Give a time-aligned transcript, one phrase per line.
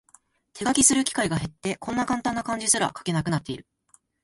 [0.53, 3.67] 手書きする機会が減って、こんなカンタンな漢字すら書けなくなってる